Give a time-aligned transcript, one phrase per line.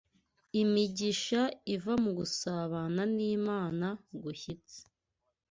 [0.61, 1.41] imigisha
[1.73, 3.87] iva mu gusabana n’Imana
[4.21, 4.77] gushyitse